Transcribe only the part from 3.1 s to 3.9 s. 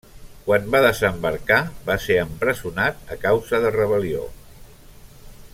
a causa de